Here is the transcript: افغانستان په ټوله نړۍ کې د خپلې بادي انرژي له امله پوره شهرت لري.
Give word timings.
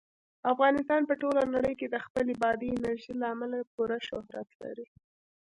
افغانستان 0.51 1.01
په 1.09 1.13
ټوله 1.21 1.41
نړۍ 1.55 1.73
کې 1.79 1.87
د 1.89 1.95
خپلې 2.05 2.33
بادي 2.41 2.67
انرژي 2.71 3.13
له 3.21 3.25
امله 3.33 3.57
پوره 3.73 3.97
شهرت 4.07 4.49
لري. 4.61 4.87